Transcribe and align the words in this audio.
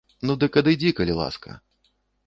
Ну 0.29 0.35
дык 0.43 0.57
адыдзі, 0.61 0.95
калі 1.03 1.19
ласка. 1.23 1.57